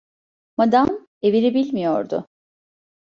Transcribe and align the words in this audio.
Madam 0.57 1.07
evini 1.21 1.53
bilmiyordu. 1.53 2.27